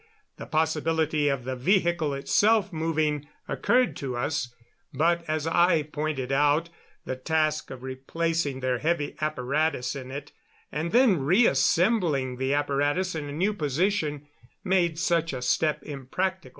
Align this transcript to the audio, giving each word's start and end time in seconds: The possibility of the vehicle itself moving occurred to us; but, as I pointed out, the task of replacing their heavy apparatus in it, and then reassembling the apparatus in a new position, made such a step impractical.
The 0.37 0.47
possibility 0.47 1.27
of 1.29 1.43
the 1.43 1.55
vehicle 1.55 2.15
itself 2.15 2.73
moving 2.73 3.27
occurred 3.47 3.95
to 3.97 4.15
us; 4.15 4.51
but, 4.91 5.23
as 5.27 5.45
I 5.45 5.83
pointed 5.83 6.31
out, 6.31 6.69
the 7.05 7.15
task 7.15 7.69
of 7.69 7.83
replacing 7.83 8.61
their 8.61 8.79
heavy 8.79 9.15
apparatus 9.21 9.95
in 9.95 10.09
it, 10.09 10.31
and 10.71 10.91
then 10.91 11.19
reassembling 11.21 12.37
the 12.37 12.51
apparatus 12.51 13.13
in 13.13 13.29
a 13.29 13.31
new 13.31 13.53
position, 13.53 14.25
made 14.63 14.97
such 14.97 15.33
a 15.33 15.41
step 15.43 15.83
impractical. 15.83 16.49